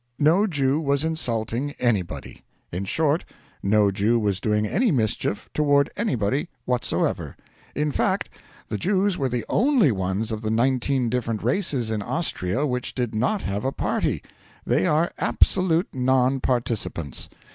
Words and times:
No 0.17 0.47
Jew 0.47 0.79
was 0.81 1.03
insulting 1.05 1.73
anybody. 1.77 2.43
In 2.71 2.85
short, 2.85 3.23
no 3.61 3.91
Jew 3.91 4.17
was 4.17 4.39
doing 4.39 4.65
any 4.65 4.89
mischief 4.89 5.47
toward 5.53 5.91
anybody 5.95 6.49
whatsoever. 6.65 7.37
In 7.75 7.91
fact, 7.91 8.27
the 8.67 8.79
Jews 8.79 9.19
were 9.19 9.29
the 9.29 9.45
only 9.47 9.91
ones 9.91 10.31
of 10.31 10.41
the 10.41 10.49
nineteen 10.49 11.07
different 11.07 11.43
races 11.43 11.91
in 11.91 12.01
Austria 12.01 12.65
which 12.65 12.95
did 12.95 13.13
not 13.13 13.43
have 13.43 13.63
a 13.63 13.71
party 13.71 14.23
they 14.65 14.87
are 14.87 15.11
absolute 15.19 15.89
non 15.93 16.39
participants. 16.39 17.29